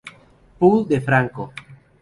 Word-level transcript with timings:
Poole 0.61 0.87
de 0.89 0.99
Franco. 1.07 1.43